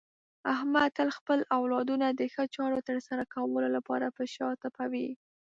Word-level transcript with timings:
احمد 0.53 0.89
تل 0.97 1.09
خپل 1.17 1.39
اولادونو 1.57 2.07
د 2.11 2.21
ښو 2.33 2.43
چارو 2.55 2.77
د 2.81 2.85
ترسره 2.89 3.23
کولو 3.33 3.67
لپاره 3.75 4.07
په 4.15 4.23
شا 4.33 4.47
ټپوي. 4.61 5.07